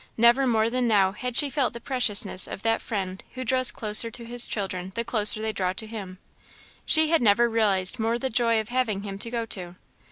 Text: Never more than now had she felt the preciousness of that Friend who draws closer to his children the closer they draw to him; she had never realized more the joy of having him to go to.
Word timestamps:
Never 0.17 0.47
more 0.47 0.67
than 0.67 0.87
now 0.87 1.11
had 1.11 1.35
she 1.35 1.51
felt 1.51 1.73
the 1.73 1.79
preciousness 1.79 2.47
of 2.47 2.63
that 2.63 2.81
Friend 2.81 3.23
who 3.35 3.43
draws 3.45 3.69
closer 3.69 4.09
to 4.09 4.25
his 4.25 4.47
children 4.47 4.91
the 4.95 5.03
closer 5.05 5.43
they 5.43 5.53
draw 5.53 5.73
to 5.73 5.85
him; 5.85 6.17
she 6.87 7.11
had 7.11 7.21
never 7.21 7.47
realized 7.47 7.99
more 7.99 8.17
the 8.17 8.31
joy 8.31 8.59
of 8.59 8.69
having 8.69 9.03
him 9.03 9.19
to 9.19 9.29
go 9.29 9.45
to. 9.45 9.75